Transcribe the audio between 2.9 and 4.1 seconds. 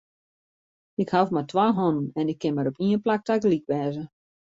plak tagelyk wêze.